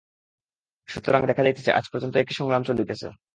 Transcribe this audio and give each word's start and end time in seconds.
সুতরাং 0.89 1.21
দেখা 1.25 1.43
যাইতেছে, 1.43 1.71
আজ 1.71 1.85
পর্যন্ত 1.93 2.13
একই 2.15 2.33
সংগ্রাম 2.33 2.63
চলিতেছে। 2.63 3.07